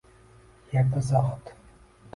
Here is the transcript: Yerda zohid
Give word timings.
Yerda 0.71 1.05
zohid 1.11 1.53